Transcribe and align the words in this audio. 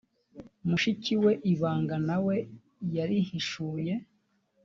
mushiki 0.67 1.13
we 1.23 1.31
ibanga 1.53 1.95
na 2.07 2.17
we 2.25 2.35
yarihishuye. 2.95 3.93